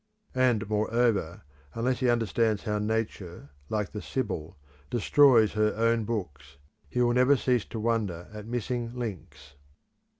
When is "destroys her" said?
4.89-5.75